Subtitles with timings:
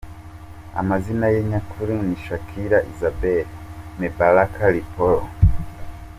[0.81, 3.47] Amazina ye nyakuri ni Shakira Isabel
[3.99, 5.21] Mebarak Ripoll.